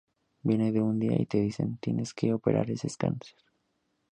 [0.41, 3.37] Vienen un día y te dicen: te tienes que operar que es cáncer.